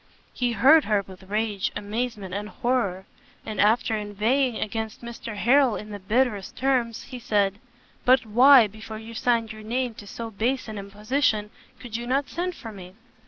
[0.33, 3.05] He heard her with rage, amazement, and horror:
[3.45, 7.59] and after inveighing against Mr Harrel in the bitterest terms, he said,
[8.03, 12.29] "But why, before you signed your name to so base an imposition, could you not
[12.29, 12.95] send for me?"